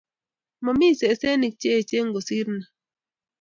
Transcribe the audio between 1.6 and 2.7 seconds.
che eechen kosir ni